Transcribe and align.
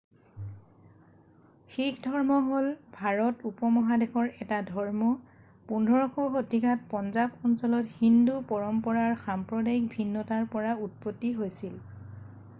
শিখধৰ্ম 1.73 2.37
হ'ল 2.45 2.69
ভাৰত 2.93 3.43
উপ-মহাদেশৰ 3.49 4.31
এটা 4.45 4.57
ধৰ্ম 4.69 5.09
15শ 5.73 6.25
শতিকাত 6.37 6.89
পঞ্জাৱ 6.93 7.45
অঞ্চলত 7.51 7.95
হিন্দু 7.99 8.39
পৰম্পৰাৰ 8.53 9.13
সাম্প্ৰদায়িক 9.25 9.93
ভিন্নতাৰ 9.99 10.49
পৰা 10.57 10.73
উৎপত্তি 10.89 11.33
হৈছিল 11.43 11.79